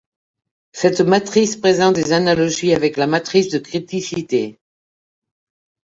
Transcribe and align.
Cette 0.71 1.01
matrice 1.01 1.57
présente 1.57 1.93
des 1.95 2.11
analogies 2.11 2.73
avec 2.73 2.97
la 2.97 3.05
matrice 3.05 3.49
de 3.49 3.59
criticité. 3.59 4.59